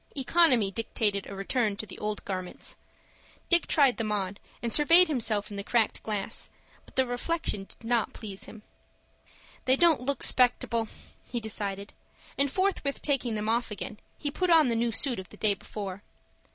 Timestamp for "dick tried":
3.49-3.97